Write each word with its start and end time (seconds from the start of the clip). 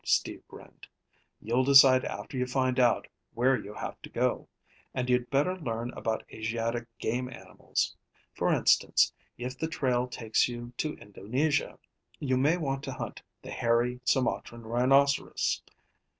Steve 0.03 0.41
grinned. 0.47 0.87
"You'll 1.39 1.63
decide 1.63 2.03
after 2.03 2.35
you 2.35 2.47
find 2.47 2.79
out 2.79 3.07
where 3.35 3.55
you 3.55 3.75
have 3.75 4.01
to 4.01 4.09
go. 4.09 4.47
And 4.95 5.07
you'd 5.07 5.29
better 5.29 5.55
learn 5.59 5.91
about 5.91 6.23
Asiatic 6.33 6.87
game 6.97 7.29
animals. 7.29 7.95
For 8.33 8.51
instance, 8.51 9.13
if 9.37 9.55
the 9.59 9.67
trail 9.67 10.07
takes 10.07 10.47
you 10.47 10.73
to 10.77 10.95
Indonesia, 10.95 11.77
you 12.19 12.35
may 12.35 12.57
want 12.57 12.81
to 12.85 12.93
hunt 12.93 13.21
the 13.43 13.51
hairy 13.51 13.99
Sumatran 14.03 14.63
rhinoceros. 14.63 15.61